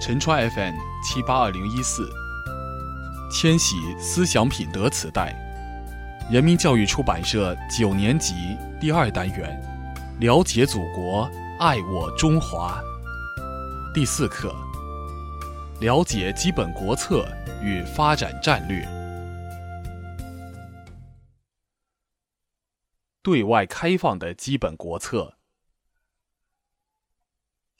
[0.00, 2.10] 陈川 FM 七八二零一四，
[3.30, 5.36] 千禧思想品德磁带，
[6.32, 9.60] 人民教育出版社九年级第二单元，
[10.18, 12.82] 了解祖国，爱我中华。
[13.92, 14.56] 第四课，
[15.80, 17.28] 了解基本国策
[17.62, 18.88] 与发展战略。
[23.22, 25.34] 对外开放的基本国策。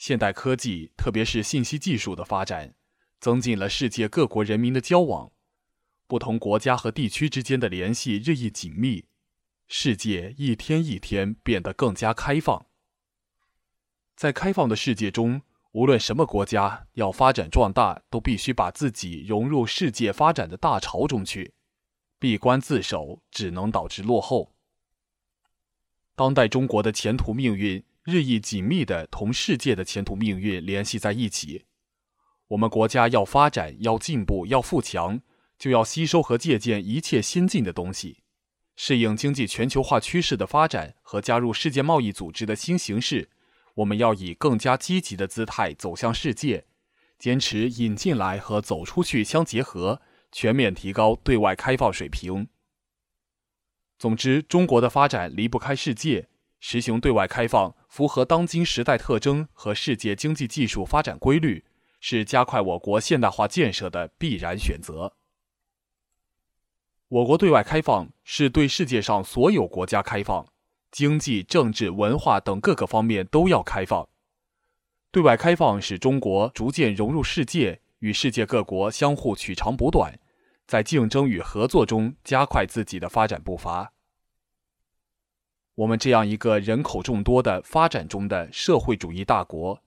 [0.01, 2.75] 现代科技，特别是信息技术的发展，
[3.21, 5.31] 增进了世界各国人民的交往，
[6.07, 9.05] 不同国家和地区之间的联系日益紧密，
[9.69, 12.65] 世界一天一天变得更加开放。
[14.17, 21.53] 在开放的世界中，无论什么国家要发展壮大，都必须把自己融入世界发展的大潮中去，
[22.19, 24.55] 闭关自守只能导致落后。
[26.15, 27.85] 当代中国的前途命运。
[28.05, 31.67] 日益紧密地同世界的前途命运联系在一起。
[32.49, 35.21] 我们国家要发展、要进步、要富强，
[35.59, 38.23] 就要吸收和借鉴一切先进的东西，
[38.75, 43.29] 适应经济全球化趋势的发展和加入世界贸易组织的新形势。
[43.75, 46.67] 我们要以更加积极的姿态走向世界，
[47.19, 50.03] 坚持引进来和走出去相结合，
[50.33, 52.49] 全面提高对外开放水平。
[53.99, 56.29] 总之，中国的发展离不开世界。
[56.63, 61.65] 实行对外开放，符合当今时代特征和世界经济技术发展规律，
[61.99, 65.15] 是加快我国现代化建设的必然选择。
[67.09, 70.47] 我国对外开放是对世界上所有国家开放，
[70.93, 74.09] 经济、政治、文化等各个方面都要开放。
[75.11, 80.17] 对外开放使中国逐渐融入世界，与世界各国相互取长补短，
[80.65, 83.93] 在竞争与合作中加快自己的发展步伐。
[85.77, 89.83] 我们这样一个人口众多的发展中的社会主义大国，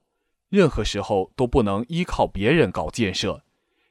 [0.50, 3.44] 任何时候都不能依靠别人搞建设，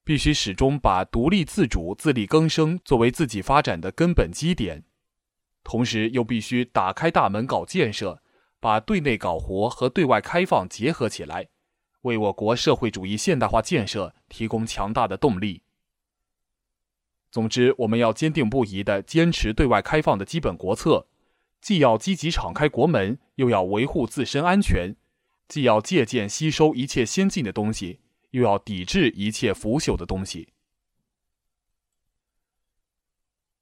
[0.03, 4.85] 必须始终把独立自主、自力更生作为自己发展的根本基点，
[5.63, 8.21] 同时又必须打开大门搞建设，
[8.59, 11.49] 把对内搞活和对外开放结合起来，
[12.01, 15.63] 为我国社会主义现代化建设提供强大的动力。
[17.31, 21.07] 总之，我们要坚定不移地坚持对外开放的基本国策。
[21.63, 24.97] 既要积极敞开国门，又要维护自身安全；
[25.47, 28.01] 既要借鉴吸收一切先进的东西，
[28.33, 30.49] 又要抵制一切腐朽的东西。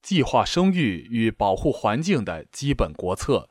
[0.01, 3.51] 计划生育与保护环境的基本国策。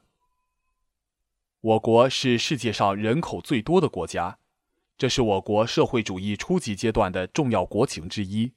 [1.61, 4.39] 我国是世界上人口最多的国家，
[4.97, 8.53] 这是我国社会主义初级阶段的重要国情之一。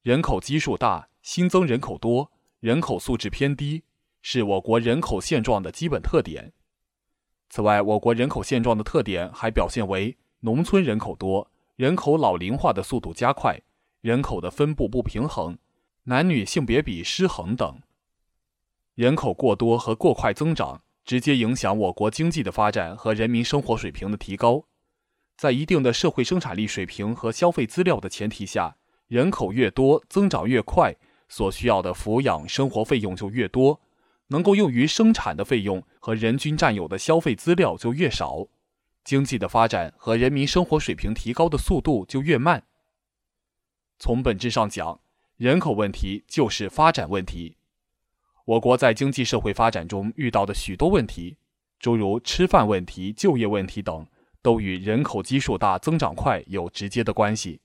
[0.00, 3.82] 人口基数大，新增人口多，人口素质偏低。
[4.22, 6.52] 是我国人口现状的基本特点。
[7.48, 13.60] 此外，我国人口现状的特点还表现为农村人口多、人口老龄化的速度加快、
[14.00, 15.58] 人口的分布不平衡、
[16.04, 17.80] 男女性别比失衡等。
[18.94, 24.64] 人口过多和过快增长，直接影响我国经济的发展和人民生活水平的提高。
[25.36, 28.76] 在一定的社会生产力水平和消费资料的前提下，
[29.08, 30.94] 人口越多，增长越快，
[31.28, 33.80] 所需要的抚养生活费用就越多。
[34.30, 38.46] 能够用于生产的费用和人均占有的消费资料就越少，
[39.04, 42.64] 经济的发展和人民生活水平提高的速度就越慢。
[43.98, 45.00] 从本质上讲，
[45.36, 47.56] 人口问题就是发展问题。
[48.44, 51.36] 我国在经济社会发展中遇到的许多问题，
[51.78, 54.06] 诸如吃饭问题、就业问题等，
[54.40, 57.60] 都与人口基数大、增长快有直接的关系。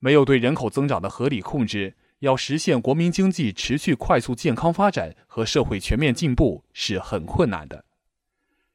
[0.00, 1.94] 没有对人口增长的合理控制。
[2.22, 7.84] 要实现国民经济持续快速健康发展和社会全面进步是很困难的。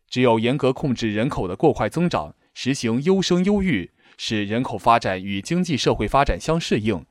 [0.09, 7.05] 只有严格控制人口的过快增长，实行优生优育，使人口发展与经济社会发展相适应，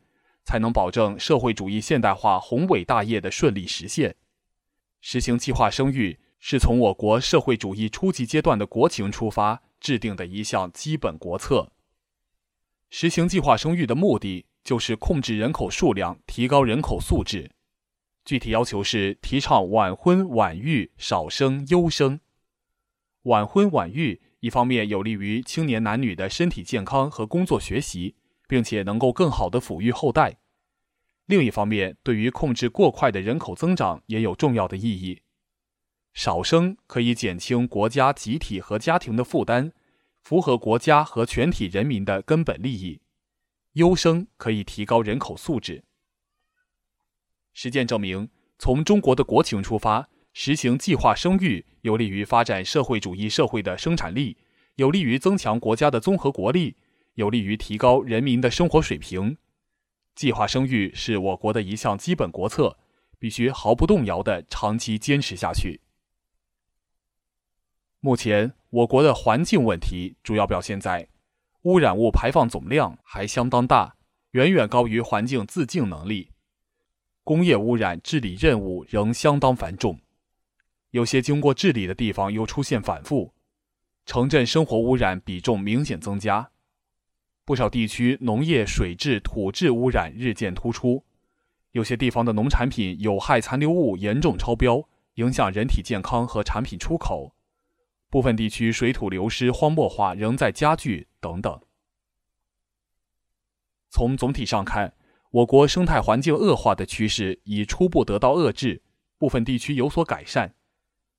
[0.45, 4.15] 才能保证社会主义现代化宏伟大业的顺利实现。
[5.01, 11.73] 实行计划生育是从我国社会主义初级阶段的国情出发制定的一项基本国策。
[12.91, 14.45] 实行计划生育的目的。
[14.67, 17.53] 就是控制人口数量，提高人口素质。
[18.25, 22.19] 具体要求是提倡晚婚晚育，少生优生。
[23.23, 28.17] 晚婚晚育，一方面有利于青年男女的身体健康和工作学习，
[28.49, 30.33] 并且能够更好的抚育后代；
[31.27, 35.23] 另一方面，对于控制过快的人口增长也有重要的意义。
[36.13, 39.71] 少生可以减轻国家集体和家庭的负担，
[40.25, 43.01] 符合国家和全体人民的根本利益。
[43.77, 45.85] 优生可以提高人口素质。
[47.53, 54.39] 实践证明，从中国的国情出发，实行计划生育，有利于发展社会主义社会的生产力，
[54.77, 56.77] 有利于增强国家的综合国力，
[57.15, 59.37] 有利于提高人民的生活水平。
[60.15, 62.79] 计划生育是我国的一项基本国策，
[63.19, 65.83] 必须毫不动摇地长期坚持下去。
[68.01, 71.09] 目前，我国的环境问题主要表现在
[71.67, 73.97] 污染物排放总量还相当大，
[74.31, 76.31] 远远高于环境自净能力；
[77.25, 79.99] 工业污染治理任务仍相当繁重，
[80.93, 83.33] 有些经过治理的地方又出现反复；
[84.05, 86.49] 城镇生活污染比重明显增加。
[87.45, 91.05] 不少地区农业水质、土质污染日渐突出，
[91.73, 97.35] 有些地方的农产品有害残留物严重超标，影响人体健康和产品出口。
[98.09, 101.61] 部分地区水土流失、荒漠化仍在加剧等等。
[103.91, 104.95] 从总体上看，
[105.31, 108.83] 我国生态环境恶化的趋势已初步得到遏制，
[109.19, 110.55] 部分地区有所改善，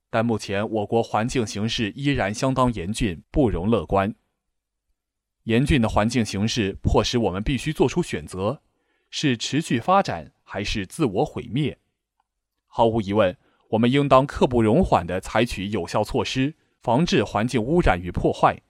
[0.09, 4.15] 但目前我国环境形势依然相当严峻，不容乐观。
[5.43, 8.61] 严峻的环境形势迫使我们必须做出选择：
[9.09, 11.79] 是持续发展还是自我毁灭？
[12.67, 13.37] 毫无疑问，
[13.69, 18.61] 我们应当刻不容缓地采取有效措施，防治环境污染与破坏。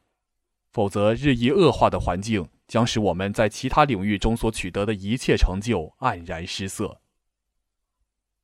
[0.72, 7.02] 否则，日益恶化的环境将使我们在其他领域中所取得的一切成就黯然失色。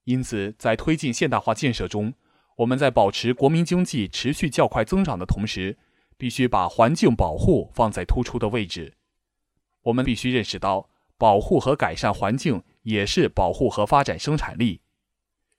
[0.05, 2.13] 因此，在推进现代化建设中，
[2.57, 5.77] 我们在保持国民经济持续较快增长的同时，
[6.17, 8.95] 必须把环境保护放在突出的位置。
[9.83, 14.81] 我们必须认识到，保护和改善环境也是保护和发展生产力。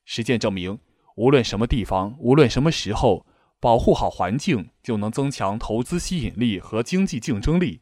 [0.05, 0.79] 实践证明，
[1.17, 3.27] 无论什么地方，无论什么时候，
[3.65, 7.81] 保护好环境就能增强投资吸引力和经济竞争力。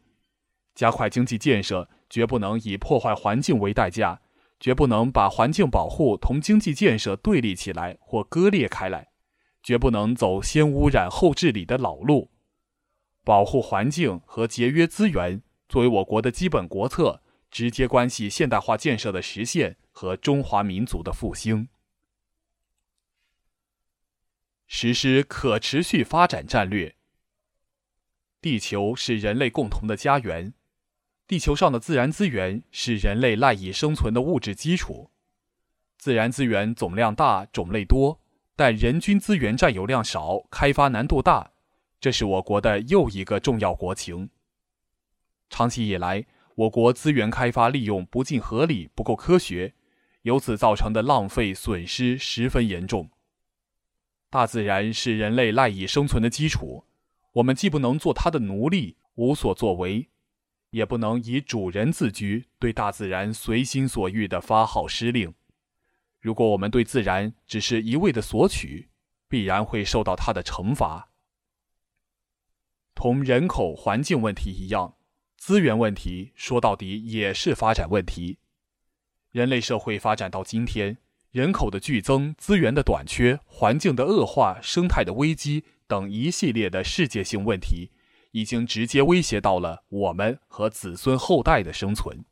[0.76, 4.20] 加快经济建设，绝不能以破坏环境为代价，
[4.60, 9.08] 绝不能把环境保护同经济建设对立起来或割裂开来，
[9.60, 12.30] 绝不能走先污染后治理的老路。
[13.24, 17.20] 保护环境和节约资源作为我国的基本国策，
[17.50, 21.66] 直接关系现代化建设的实现和中华民族的复兴。
[24.74, 26.96] 实施可持续发展战略。
[28.40, 30.54] 地球是人类共同的家园，
[31.26, 35.10] 地球上的自然资源是人类赖以生存的物质基础。
[35.98, 38.18] 自然资源总量大、种类多，
[38.56, 41.52] 但人均资源占有量少、开发难度大。
[42.00, 44.30] 这是我国的又一个重要国情。
[45.50, 49.74] 长期以来，我国资源开发利用不尽合理、不够科学，
[50.22, 53.10] 由此造成的浪费损失十分严重。
[54.32, 56.86] 大自然是人类赖以生存的基础，
[57.32, 60.08] 我们既不能做它的奴隶，无所作为，
[60.70, 65.34] 也不能以主人自居，对大自然随心所欲地发号施令。
[66.18, 68.88] 如果我们对自然只是一味的索取，
[69.28, 71.10] 必然会受到它的惩罚。
[72.94, 74.96] 同人口环境问题一样，
[75.36, 78.38] 资源问题说到底也是发展问题。
[79.30, 80.96] 人类社会发展到今天，
[81.32, 87.90] 人口的剧增、资源的短缺、环境的恶化、生态的危机等一系列的世界性问题，
[88.30, 92.24] 已经直接威胁到了我们和子孙后代的生存。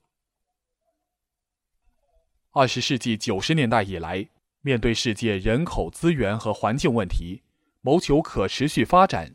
[2.53, 4.29] 二十世纪九十年代以来，
[4.61, 7.43] 面对世界人口、资源和环境问题，
[7.81, 9.35] 谋求可持续发展。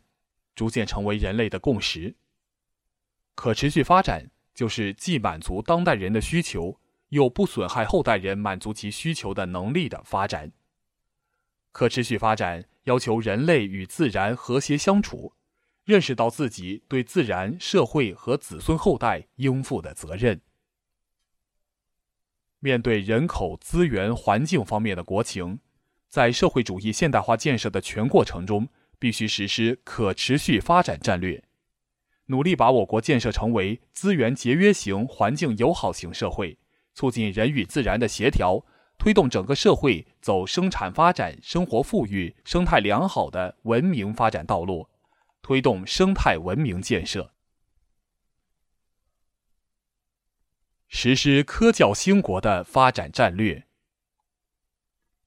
[0.54, 2.16] 逐渐成为人类的共识。
[3.34, 10.52] 可持续发展就是既满足当代人的需求，又不损害后代人满足其需求的能力的发展。
[11.72, 15.34] 可持续发展要求人类与自然和谐相处，
[15.84, 20.40] 认识到自己对自然、社会和子孙后代应负的责任。
[22.60, 25.60] 面对人口、资源、环境方面的国情，
[26.08, 28.68] 在社会主义现代化建设的全过程中。
[28.98, 31.44] 必须实施可持续发展战略，
[32.28, 36.58] 努力把我国建设成为资源节约型、环境友好型社会，
[36.96, 38.64] 促进人与自然的协调，
[38.96, 44.88] 推动整个社会走生产发展、生活富裕、生态良好的文明发展道路，
[45.42, 47.34] 推动生态文明建设。
[50.88, 53.66] 实施科教兴国的发展战略。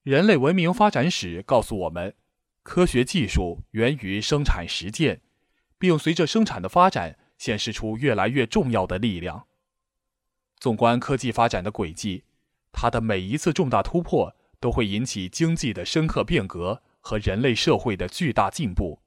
[0.02, 2.16] 人类文明发展史告诉我们。
[2.62, 5.22] 科学技术源于生产实践，
[5.80, 9.49] 并随着生产的发展显示出越来越重要的力量。
[10.60, 12.24] 纵观科技发展的轨迹，
[12.72, 19.00] 它的每一次重大突破都会引起经济的深刻变革和人类社会的巨大进步。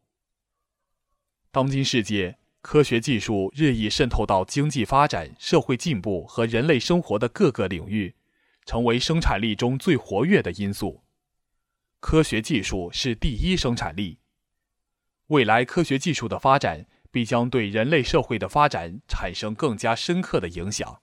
[1.50, 8.14] 当今世界，科学技术日益渗透到经济发展、社会进步和人类生活的各个领域，
[8.64, 11.02] 成为生产力中最活跃的因素。
[12.00, 14.20] 科学技术是第一生产力。
[15.26, 21.01] 未来科学技术的发展必将对人类社会的发展产生更加深刻的影响。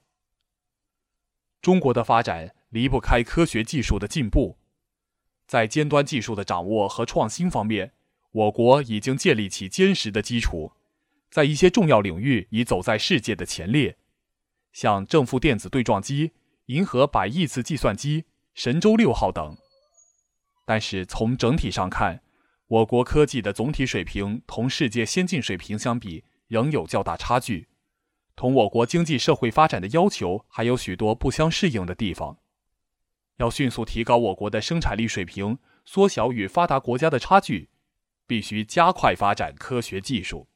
[1.61, 4.57] 中国的发展离不开科学技术的进步，
[5.47, 7.91] 在尖端技术的掌握和创新方面，
[8.31, 10.73] 我国已经建立起坚实的基础，
[11.29, 13.97] 在一些重要领域已走在世界的前列，
[14.71, 16.31] 像正负电子对撞机、
[16.67, 19.57] 银河百亿次计算机、神舟六号等。
[20.65, 22.21] 但是从整体上看，
[22.67, 27.67] 我国科技的总体水平同世界先进水平相比，仍有较大差距。
[28.39, 32.37] 同我国经济社会发展的要求还有许多不相适应的地方，
[33.35, 37.67] 要迅速提高我国的生产力水平，缩小与发达国家的差距，
[38.25, 40.47] 必须加快发展科学技术。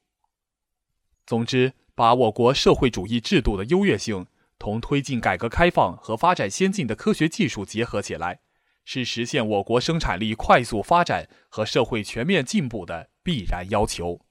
[1.26, 8.40] 总之，把我国社会主义制度的优越性同推进改革开放和发展先进的科学技术结合起来，
[8.86, 14.23] 是实现我国生产力快速发展和社会全面进步的必然要求。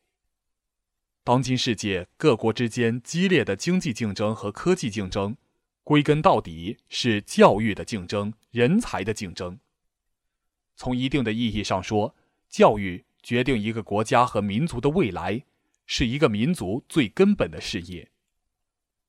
[1.26, 5.38] 当今世界各国之间激烈的经济竞争和科技竞争，
[5.82, 9.58] 归根到底是教育的竞争、人才的竞争。
[10.76, 12.14] 从一定的意义上说，
[12.50, 15.46] 教育决定一个国家和民族的未来，
[15.86, 18.12] 是一个民族最根本的事业。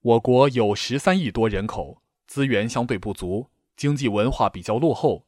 [0.01, 5.27] 我国有十三亿多人口，资源相对不足，经济文化比较落后，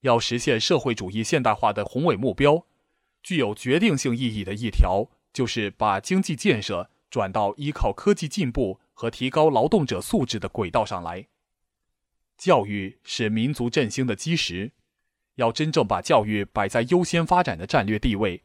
[0.00, 2.66] 要实现社会主义现代化的宏伟目标，
[3.22, 5.08] 具有决定性意义的一条。
[5.36, 11.26] 就是把经济建设转到依靠科技进步和提高劳动者素质的轨道上来。
[12.38, 14.72] 教育是民族振兴的基石，
[15.34, 18.44] 要真正把教育摆在优先发展的战略地位，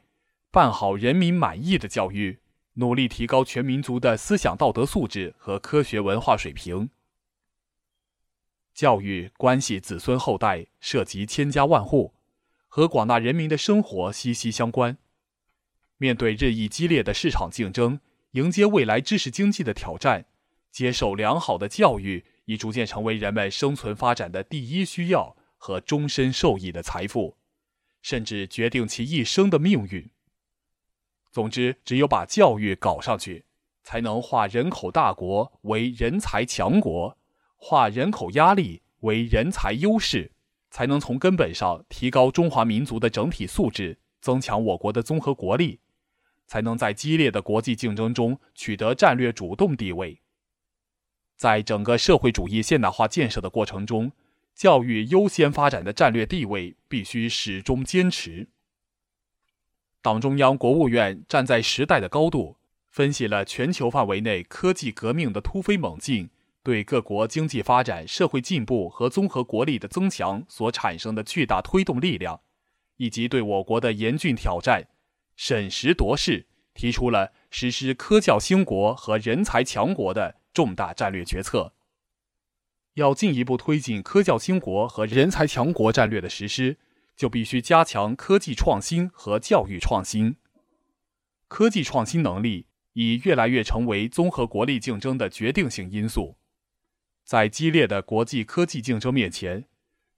[0.51, 2.41] 办好人民满意的教育，
[2.73, 6.89] 努力提高全民族的思想道德素质和科学文化水平。
[8.73, 12.13] 教育关系子孙后代，涉及千家万户，
[12.67, 14.97] 和广大人民的生活息息相关。
[16.01, 17.99] 面对日益激烈的市场竞争，
[18.31, 20.25] 迎接未来知识经济的挑战，
[20.71, 27.37] 接受良好的教育已逐渐成为人们生存发展的第一需要和终身受益的财富，
[28.01, 30.09] 甚至决定其一生的命运。
[31.31, 33.45] 总之，只有把教育搞上去，
[33.83, 37.15] 才能化人口大国为人才强国，
[37.57, 40.31] 化人口压力为人才优势，
[40.71, 45.79] 才能从根本上提高中华民族的整体素质，增强我国的综合国力。
[46.51, 50.19] 才能在激烈的国际竞争中取得战略主动地位。
[51.37, 54.11] 在整个社会主义现代化建设的过程中，
[54.53, 58.49] 教育优先发展的战略地位必须始终坚持。
[60.01, 62.57] 党中央、国务院站在时代的高度，
[62.89, 66.29] 分析了全球范围内科技革命的突飞猛进
[66.61, 72.41] 对各国经济发展、社会进步和综合国力的增强所产生的巨大推动力量，
[72.97, 74.89] 以及对我国的严峻挑战。
[75.43, 76.45] 审时度势，
[76.75, 81.73] 提出了实施科教兴国和人才强国的重大战略决策。
[82.93, 86.77] 要进一步推进科教兴国和人才强国战略的实施，
[87.15, 90.35] 就必须加强科技创新和教育创新。
[91.47, 96.37] 科技创新能力已越来越成为综合国力竞争的决定性因素。
[97.23, 99.65] 在激烈的国际科技竞争面前，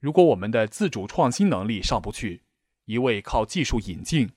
[0.00, 2.42] 如果我们的自主创新能力上不去，
[2.84, 4.30] 一味靠技术引进，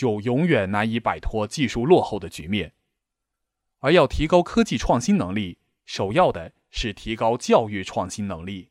[0.00, 2.72] 就永远难以摆脱技术落后的局面，
[3.80, 8.70] 而要提高科技创新能力，首要的是提高教育创新能力。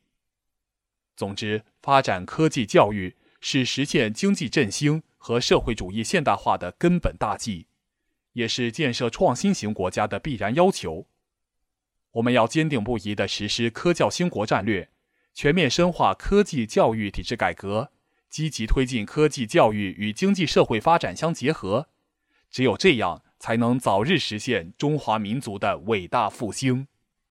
[1.14, 7.68] 总之，发展科技教育是实现经济振兴和社会主义现代化的根本大计，
[8.32, 11.06] 也是建设创新型国家的必然要求。
[12.14, 14.88] 我们要坚定不移地实施科教兴国战略，
[15.32, 17.92] 全面深化科技教育体制改革。
[18.30, 21.88] 积极推进科技教育与经济社会发展相结合，
[22.48, 26.86] 只有这样，才能早日实现中华民族的伟大复兴。